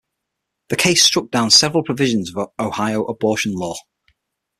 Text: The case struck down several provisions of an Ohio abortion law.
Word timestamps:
The 0.69 0.77
case 0.77 1.05
struck 1.05 1.29
down 1.29 1.51
several 1.51 1.83
provisions 1.83 2.31
of 2.31 2.37
an 2.37 2.47
Ohio 2.57 3.03
abortion 3.03 3.51
law. 3.53 3.75